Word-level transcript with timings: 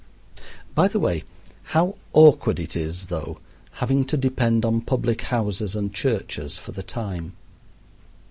By 0.73 0.87
the 0.87 0.99
way, 0.99 1.25
how 1.61 1.95
awkward 2.13 2.59
it 2.59 2.75
is, 2.75 3.05
though, 3.05 3.39
having 3.73 4.03
to 4.05 4.17
depend 4.17 4.65
on 4.65 4.81
public 4.81 5.21
houses 5.21 5.75
and 5.75 5.93
churches 5.93 6.57
for 6.57 6.71
the 6.71 6.81
time. 6.81 7.33